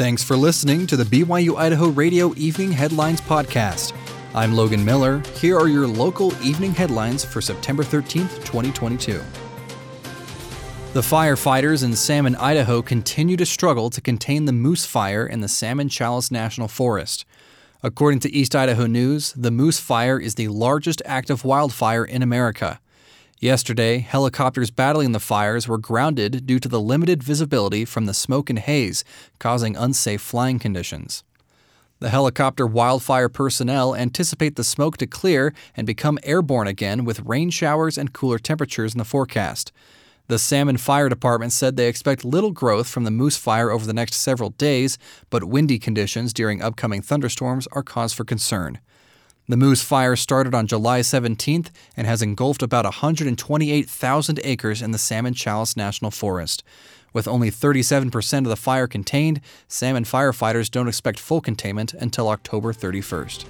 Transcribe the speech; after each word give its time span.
Thanks 0.00 0.24
for 0.24 0.34
listening 0.34 0.86
to 0.86 0.96
the 0.96 1.04
BYU 1.04 1.58
Idaho 1.58 1.88
Radio 1.88 2.32
Evening 2.36 2.72
Headlines 2.72 3.20
Podcast. 3.20 3.92
I'm 4.34 4.54
Logan 4.54 4.82
Miller. 4.82 5.22
Here 5.34 5.58
are 5.58 5.68
your 5.68 5.86
local 5.86 6.32
evening 6.42 6.72
headlines 6.72 7.22
for 7.22 7.42
September 7.42 7.82
13th, 7.82 8.42
2022. 8.46 9.22
The 10.94 11.02
firefighters 11.02 11.84
in 11.84 11.94
Salmon, 11.94 12.34
Idaho 12.36 12.80
continue 12.80 13.36
to 13.36 13.44
struggle 13.44 13.90
to 13.90 14.00
contain 14.00 14.46
the 14.46 14.54
moose 14.54 14.86
fire 14.86 15.26
in 15.26 15.42
the 15.42 15.48
Salmon 15.48 15.90
Challis 15.90 16.30
National 16.30 16.66
Forest. 16.66 17.26
According 17.82 18.20
to 18.20 18.32
East 18.32 18.56
Idaho 18.56 18.86
News, 18.86 19.34
the 19.34 19.50
moose 19.50 19.80
fire 19.80 20.18
is 20.18 20.36
the 20.36 20.48
largest 20.48 21.02
active 21.04 21.44
wildfire 21.44 22.06
in 22.06 22.22
America. 22.22 22.80
Yesterday, 23.40 24.00
helicopters 24.00 24.70
battling 24.70 25.12
the 25.12 25.18
fires 25.18 25.66
were 25.66 25.78
grounded 25.78 26.44
due 26.44 26.58
to 26.58 26.68
the 26.68 26.78
limited 26.78 27.22
visibility 27.22 27.86
from 27.86 28.04
the 28.04 28.12
smoke 28.12 28.50
and 28.50 28.58
haze, 28.58 29.02
causing 29.38 29.76
unsafe 29.76 30.20
flying 30.20 30.58
conditions. 30.58 31.24
The 32.00 32.10
helicopter 32.10 32.66
wildfire 32.66 33.30
personnel 33.30 33.96
anticipate 33.96 34.56
the 34.56 34.64
smoke 34.64 34.98
to 34.98 35.06
clear 35.06 35.54
and 35.74 35.86
become 35.86 36.18
airborne 36.22 36.66
again 36.66 37.06
with 37.06 37.20
rain 37.20 37.48
showers 37.48 37.96
and 37.96 38.12
cooler 38.12 38.38
temperatures 38.38 38.92
in 38.92 38.98
the 38.98 39.06
forecast. 39.06 39.72
The 40.28 40.38
Salmon 40.38 40.76
Fire 40.76 41.08
Department 41.08 41.52
said 41.52 41.76
they 41.76 41.88
expect 41.88 42.26
little 42.26 42.52
growth 42.52 42.88
from 42.88 43.04
the 43.04 43.10
moose 43.10 43.38
fire 43.38 43.70
over 43.70 43.86
the 43.86 43.94
next 43.94 44.16
several 44.16 44.50
days, 44.50 44.98
but 45.30 45.44
windy 45.44 45.78
conditions 45.78 46.34
during 46.34 46.60
upcoming 46.60 47.00
thunderstorms 47.00 47.66
are 47.72 47.82
cause 47.82 48.12
for 48.12 48.24
concern. 48.24 48.80
The 49.50 49.56
Moose 49.56 49.82
Fire 49.82 50.14
started 50.14 50.54
on 50.54 50.68
July 50.68 51.00
17th 51.00 51.70
and 51.96 52.06
has 52.06 52.22
engulfed 52.22 52.62
about 52.62 52.84
128,000 52.84 54.40
acres 54.44 54.80
in 54.80 54.92
the 54.92 54.96
Salmon 54.98 55.34
Challis 55.34 55.76
National 55.76 56.12
Forest. 56.12 56.62
With 57.12 57.26
only 57.26 57.50
37% 57.50 58.38
of 58.38 58.44
the 58.44 58.54
fire 58.54 58.86
contained, 58.86 59.40
salmon 59.66 60.04
firefighters 60.04 60.70
don't 60.70 60.86
expect 60.86 61.18
full 61.18 61.40
containment 61.40 61.94
until 61.94 62.28
October 62.28 62.72
31st. 62.72 63.44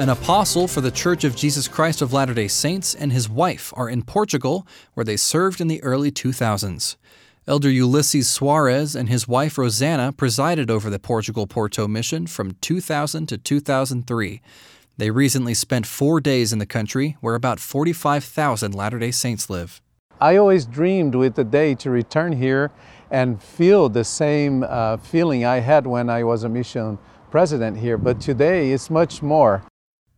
An 0.00 0.08
apostle 0.08 0.66
for 0.66 0.80
the 0.80 0.90
Church 0.90 1.22
of 1.22 1.36
Jesus 1.36 1.68
Christ 1.68 2.02
of 2.02 2.12
Latter 2.12 2.34
day 2.34 2.48
Saints 2.48 2.96
and 2.96 3.12
his 3.12 3.28
wife 3.28 3.72
are 3.76 3.88
in 3.88 4.02
Portugal, 4.02 4.66
where 4.94 5.04
they 5.04 5.16
served 5.16 5.60
in 5.60 5.68
the 5.68 5.80
early 5.84 6.10
2000s. 6.10 6.96
Elder 7.46 7.70
Ulisses 7.70 8.26
Soares 8.26 8.94
and 8.94 9.08
his 9.08 9.26
wife 9.26 9.56
Rosana 9.56 10.14
presided 10.14 10.70
over 10.70 10.90
the 10.90 10.98
Portugal 10.98 11.46
Porto 11.46 11.88
mission 11.88 12.26
from 12.26 12.56
2000 12.60 13.26
to 13.28 13.38
2003. 13.38 14.42
They 14.98 15.10
recently 15.10 15.54
spent 15.54 15.86
four 15.86 16.20
days 16.20 16.52
in 16.52 16.58
the 16.58 16.66
country, 16.66 17.16
where 17.22 17.34
about 17.34 17.58
45,000 17.58 18.74
Latter 18.74 18.98
day 18.98 19.10
Saints 19.10 19.48
live. 19.48 19.80
I 20.20 20.36
always 20.36 20.66
dreamed 20.66 21.14
with 21.14 21.34
the 21.34 21.44
day 21.44 21.74
to 21.76 21.88
return 21.88 22.32
here 22.32 22.70
and 23.10 23.42
feel 23.42 23.88
the 23.88 24.04
same 24.04 24.62
uh, 24.62 24.98
feeling 24.98 25.46
I 25.46 25.60
had 25.60 25.86
when 25.86 26.10
I 26.10 26.24
was 26.24 26.44
a 26.44 26.48
mission 26.50 26.98
president 27.30 27.78
here, 27.78 27.96
but 27.96 28.20
today 28.20 28.70
it's 28.72 28.90
much 28.90 29.22
more. 29.22 29.62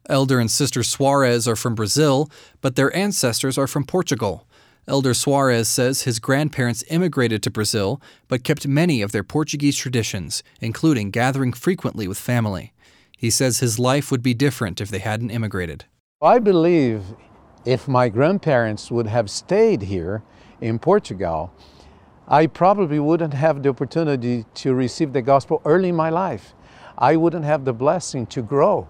Elder 0.09 0.41
and 0.41 0.51
Sister 0.51 0.83
Suarez 0.83 1.47
are 1.47 1.55
from 1.55 1.77
Brazil, 1.77 2.29
but 2.61 2.75
their 2.75 2.95
ancestors 2.97 3.57
are 3.57 3.69
from 3.69 3.85
Portugal. 3.85 4.49
Elder 4.89 5.13
Soares 5.13 5.67
says 5.67 6.03
his 6.03 6.19
grandparents 6.19 6.83
immigrated 6.89 7.41
to 7.45 7.51
Brazil 7.51 8.03
but 8.27 8.43
kept 8.43 8.67
many 8.67 9.01
of 9.01 9.13
their 9.13 9.23
Portuguese 9.23 9.77
traditions, 9.77 10.43
including 10.61 11.13
gathering 11.13 11.53
frequently 11.53 12.09
with 12.09 12.19
family. 12.19 12.73
He 13.17 13.31
says 13.31 13.61
his 13.61 13.79
life 13.79 14.11
would 14.11 14.25
be 14.25 14.35
different 14.35 14.81
if 14.81 14.89
they 14.89 14.99
hadn't 14.99 15.31
immigrated. 15.31 15.85
I 16.21 16.41
believe 16.41 17.03
if 17.65 17.87
my 17.87 18.09
grandparents 18.09 18.91
would 18.91 19.07
have 19.07 19.31
stayed 19.31 19.83
here 19.83 20.25
in 20.61 20.81
Portugal, 20.81 21.53
I 22.27 22.49
probably 22.49 22.99
wouldn't 22.99 23.35
have 23.35 23.63
the 23.63 23.69
opportunity 23.69 24.47
to 24.55 24.75
receive 24.75 25.13
the 25.13 25.23
gospel 25.23 25.63
early 25.65 25.91
in 25.91 25.97
my 25.97 26.11
life. 26.11 26.55
I 26.99 27.15
wouldn't 27.15 27.45
have 27.45 27.65
the 27.65 27.73
blessing 27.73 28.27
to 28.27 28.43
grow 28.43 28.89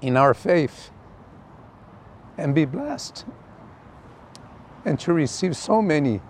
in 0.00 0.16
our 0.16 0.34
faith 0.34 0.90
and 2.36 2.52
be 2.52 2.64
blessed 2.64 3.24
and 4.84 4.98
to 5.00 5.12
receive 5.12 5.56
so 5.56 5.80
many 5.80 6.20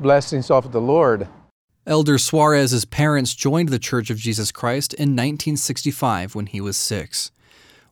blessings 0.00 0.50
of 0.50 0.72
the 0.72 0.80
Lord. 0.80 1.28
Elder 1.86 2.16
Soares's 2.18 2.84
parents 2.84 3.34
joined 3.34 3.68
the 3.68 3.78
Church 3.78 4.10
of 4.10 4.16
Jesus 4.16 4.52
Christ 4.52 4.94
in 4.94 5.10
1965 5.10 6.34
when 6.34 6.46
he 6.46 6.60
was 6.60 6.76
six. 6.76 7.32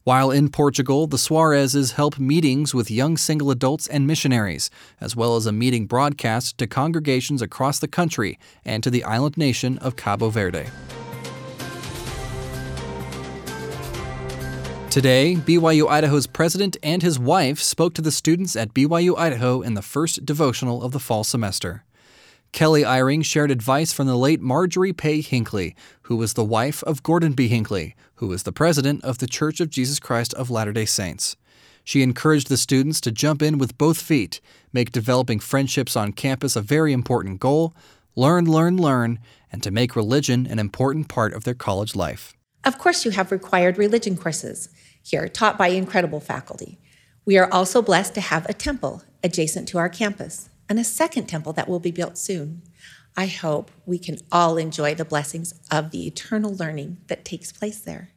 While 0.04 0.30
in 0.30 0.48
Portugal, 0.48 1.06
the 1.06 1.18
Soareses 1.18 1.92
help 1.92 2.18
meetings 2.18 2.74
with 2.74 2.90
young 2.90 3.16
single 3.16 3.50
adults 3.50 3.86
and 3.86 4.06
missionaries, 4.06 4.70
as 5.00 5.14
well 5.14 5.36
as 5.36 5.44
a 5.44 5.52
meeting 5.52 5.86
broadcast 5.86 6.56
to 6.58 6.66
congregations 6.66 7.42
across 7.42 7.78
the 7.78 7.88
country 7.88 8.38
and 8.64 8.82
to 8.82 8.90
the 8.90 9.04
island 9.04 9.36
nation 9.36 9.76
of 9.78 9.96
Cabo 9.96 10.30
Verde. 10.30 10.66
Today, 14.90 15.36
BYU 15.36 15.88
Idaho's 15.88 16.26
president 16.26 16.76
and 16.82 17.00
his 17.00 17.16
wife 17.16 17.60
spoke 17.60 17.94
to 17.94 18.02
the 18.02 18.10
students 18.10 18.56
at 18.56 18.74
BYU 18.74 19.16
Idaho 19.16 19.60
in 19.62 19.74
the 19.74 19.82
first 19.82 20.26
devotional 20.26 20.82
of 20.82 20.90
the 20.90 20.98
fall 20.98 21.22
semester. 21.22 21.84
Kelly 22.50 22.82
Eyring 22.82 23.24
shared 23.24 23.52
advice 23.52 23.92
from 23.92 24.08
the 24.08 24.16
late 24.16 24.40
Marjorie 24.40 24.92
Pay 24.92 25.20
Hinckley, 25.20 25.76
who 26.02 26.16
was 26.16 26.34
the 26.34 26.42
wife 26.42 26.82
of 26.82 27.04
Gordon 27.04 27.34
B. 27.34 27.46
Hinckley, 27.46 27.94
who 28.16 28.26
was 28.26 28.42
the 28.42 28.50
president 28.50 29.04
of 29.04 29.18
the 29.18 29.28
Church 29.28 29.60
of 29.60 29.70
Jesus 29.70 30.00
Christ 30.00 30.34
of 30.34 30.50
Latter 30.50 30.72
day 30.72 30.86
Saints. 30.86 31.36
She 31.84 32.02
encouraged 32.02 32.48
the 32.48 32.56
students 32.56 33.00
to 33.02 33.12
jump 33.12 33.42
in 33.42 33.58
with 33.58 33.78
both 33.78 34.02
feet, 34.02 34.40
make 34.72 34.90
developing 34.90 35.38
friendships 35.38 35.94
on 35.94 36.14
campus 36.14 36.56
a 36.56 36.60
very 36.60 36.92
important 36.92 37.38
goal, 37.38 37.76
learn, 38.16 38.44
learn, 38.50 38.76
learn, 38.76 39.20
and 39.52 39.62
to 39.62 39.70
make 39.70 39.94
religion 39.94 40.48
an 40.48 40.58
important 40.58 41.06
part 41.06 41.32
of 41.32 41.44
their 41.44 41.54
college 41.54 41.94
life. 41.94 42.34
Of 42.64 42.78
course, 42.78 43.04
you 43.04 43.10
have 43.12 43.32
required 43.32 43.78
religion 43.78 44.16
courses 44.16 44.68
here, 45.02 45.28
taught 45.28 45.56
by 45.56 45.68
incredible 45.68 46.20
faculty. 46.20 46.78
We 47.24 47.38
are 47.38 47.50
also 47.52 47.80
blessed 47.82 48.14
to 48.14 48.20
have 48.20 48.46
a 48.48 48.54
temple 48.54 49.02
adjacent 49.22 49.68
to 49.68 49.78
our 49.78 49.88
campus 49.88 50.50
and 50.68 50.78
a 50.78 50.84
second 50.84 51.26
temple 51.26 51.52
that 51.54 51.68
will 51.68 51.80
be 51.80 51.90
built 51.90 52.18
soon. 52.18 52.62
I 53.16 53.26
hope 53.26 53.70
we 53.86 53.98
can 53.98 54.18
all 54.30 54.56
enjoy 54.56 54.94
the 54.94 55.04
blessings 55.04 55.54
of 55.70 55.90
the 55.90 56.06
eternal 56.06 56.54
learning 56.54 56.98
that 57.08 57.24
takes 57.24 57.52
place 57.52 57.80
there. 57.80 58.10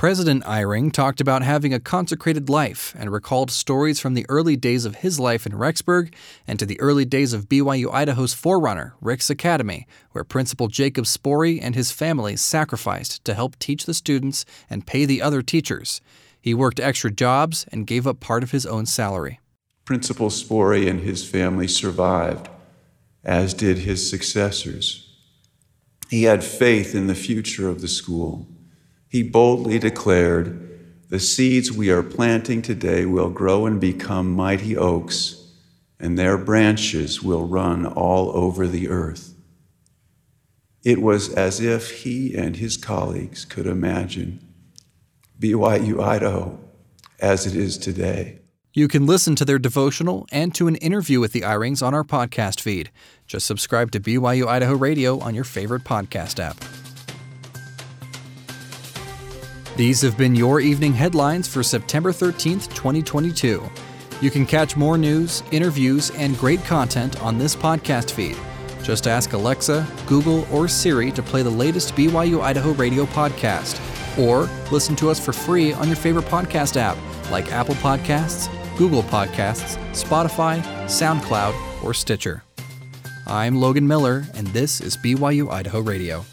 President 0.00 0.42
Eyring 0.44 0.90
talked 0.90 1.20
about 1.20 1.42
having 1.42 1.74
a 1.74 1.78
consecrated 1.78 2.48
life 2.48 2.94
and 2.98 3.12
recalled 3.12 3.50
stories 3.50 4.00
from 4.00 4.14
the 4.14 4.24
early 4.30 4.56
days 4.56 4.86
of 4.86 4.94
his 4.94 5.20
life 5.20 5.44
in 5.44 5.52
Rexburg 5.52 6.14
and 6.46 6.58
to 6.58 6.64
the 6.64 6.80
early 6.80 7.04
days 7.04 7.34
of 7.34 7.50
BYU 7.50 7.92
Idaho's 7.92 8.32
forerunner, 8.32 8.94
Ricks 9.02 9.28
Academy, 9.28 9.86
where 10.12 10.24
Principal 10.24 10.68
Jacob 10.68 11.04
Spori 11.04 11.60
and 11.60 11.74
his 11.74 11.92
family 11.92 12.34
sacrificed 12.36 13.22
to 13.26 13.34
help 13.34 13.58
teach 13.58 13.84
the 13.84 13.92
students 13.92 14.46
and 14.70 14.86
pay 14.86 15.04
the 15.04 15.20
other 15.20 15.42
teachers. 15.42 16.00
He 16.40 16.54
worked 16.54 16.80
extra 16.80 17.10
jobs 17.10 17.66
and 17.70 17.86
gave 17.86 18.06
up 18.06 18.20
part 18.20 18.42
of 18.42 18.52
his 18.52 18.64
own 18.64 18.86
salary. 18.86 19.38
Principal 19.84 20.30
Spori 20.30 20.88
and 20.88 21.00
his 21.00 21.28
family 21.28 21.68
survived, 21.68 22.48
as 23.22 23.52
did 23.52 23.76
his 23.76 24.08
successors. 24.08 25.14
He 26.08 26.22
had 26.22 26.42
faith 26.42 26.94
in 26.94 27.06
the 27.06 27.14
future 27.14 27.68
of 27.68 27.82
the 27.82 27.88
school 27.88 28.48
he 29.10 29.24
boldly 29.24 29.78
declared, 29.80 30.80
The 31.08 31.18
seeds 31.18 31.72
we 31.72 31.90
are 31.90 32.02
planting 32.02 32.62
today 32.62 33.04
will 33.04 33.28
grow 33.28 33.66
and 33.66 33.80
become 33.80 34.30
mighty 34.32 34.76
oaks, 34.76 35.50
and 35.98 36.16
their 36.16 36.38
branches 36.38 37.20
will 37.20 37.44
run 37.46 37.84
all 37.84 38.30
over 38.36 38.68
the 38.68 38.88
earth. 38.88 39.34
It 40.84 41.02
was 41.02 41.28
as 41.34 41.60
if 41.60 42.02
he 42.02 42.34
and 42.36 42.56
his 42.56 42.76
colleagues 42.76 43.44
could 43.44 43.66
imagine 43.66 44.46
BYU 45.40 46.00
Idaho 46.00 46.58
as 47.18 47.46
it 47.46 47.56
is 47.56 47.78
today. 47.78 48.38
You 48.72 48.86
can 48.86 49.06
listen 49.06 49.34
to 49.34 49.44
their 49.44 49.58
devotional 49.58 50.28
and 50.30 50.54
to 50.54 50.68
an 50.68 50.76
interview 50.76 51.18
with 51.18 51.32
the 51.32 51.40
Eyrings 51.40 51.84
on 51.84 51.94
our 51.94 52.04
podcast 52.04 52.60
feed. 52.60 52.92
Just 53.26 53.44
subscribe 53.44 53.90
to 53.90 54.00
BYU 54.00 54.46
Idaho 54.46 54.74
Radio 54.74 55.18
on 55.18 55.34
your 55.34 55.44
favorite 55.44 55.82
podcast 55.82 56.38
app. 56.38 56.62
These 59.80 60.02
have 60.02 60.18
been 60.18 60.34
your 60.34 60.60
evening 60.60 60.92
headlines 60.92 61.48
for 61.48 61.62
September 61.62 62.12
13th, 62.12 62.68
2022. 62.74 63.66
You 64.20 64.30
can 64.30 64.44
catch 64.44 64.76
more 64.76 64.98
news, 64.98 65.42
interviews, 65.52 66.10
and 66.16 66.36
great 66.36 66.62
content 66.64 67.18
on 67.22 67.38
this 67.38 67.56
podcast 67.56 68.10
feed. 68.10 68.36
Just 68.82 69.06
ask 69.06 69.32
Alexa, 69.32 69.88
Google, 70.06 70.46
or 70.54 70.68
Siri 70.68 71.10
to 71.12 71.22
play 71.22 71.40
the 71.40 71.48
latest 71.48 71.94
BYU 71.94 72.42
Idaho 72.42 72.72
radio 72.72 73.06
podcast, 73.06 73.80
or 74.18 74.50
listen 74.70 74.96
to 74.96 75.08
us 75.08 75.18
for 75.18 75.32
free 75.32 75.72
on 75.72 75.86
your 75.86 75.96
favorite 75.96 76.26
podcast 76.26 76.76
app 76.76 76.98
like 77.30 77.50
Apple 77.50 77.76
Podcasts, 77.76 78.50
Google 78.76 79.04
Podcasts, 79.04 79.78
Spotify, 79.92 80.60
SoundCloud, 80.88 81.82
or 81.82 81.94
Stitcher. 81.94 82.42
I'm 83.26 83.56
Logan 83.56 83.88
Miller, 83.88 84.26
and 84.34 84.46
this 84.48 84.82
is 84.82 84.98
BYU 84.98 85.50
Idaho 85.50 85.80
Radio. 85.80 86.26